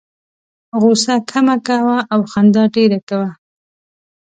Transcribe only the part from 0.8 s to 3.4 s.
غوسه کمه کوه او خندا ډېره کوه.